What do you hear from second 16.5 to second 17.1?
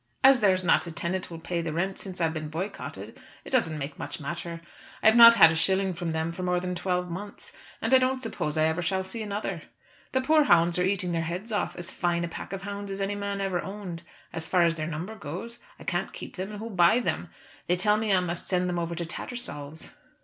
who'll buy